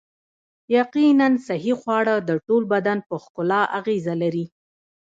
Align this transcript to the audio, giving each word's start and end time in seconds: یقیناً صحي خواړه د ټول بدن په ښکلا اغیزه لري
یقیناً 0.77 1.27
صحي 1.47 1.73
خواړه 1.81 2.15
د 2.29 2.31
ټول 2.45 2.63
بدن 2.73 2.97
په 3.07 3.15
ښکلا 3.23 3.61
اغیزه 3.79 4.13
لري 4.21 4.45